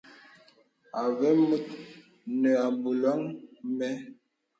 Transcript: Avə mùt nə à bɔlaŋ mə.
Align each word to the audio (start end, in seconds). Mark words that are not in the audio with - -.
Avə 1.01 1.29
mùt 1.47 1.65
nə 2.41 2.49
à 2.65 2.67
bɔlaŋ 2.81 3.19
mə. 3.77 3.87